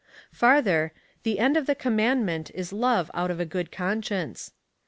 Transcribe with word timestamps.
Farther, 0.31 0.93
the 1.21 1.37
end 1.37 1.55
of 1.57 1.67
the 1.67 1.75
commandment 1.75 2.49
is 2.55 2.73
love 2.73 3.11
out 3.13 3.29
of 3.29 3.39
a 3.39 3.45
good 3.45 3.71
conscience. 3.71 4.51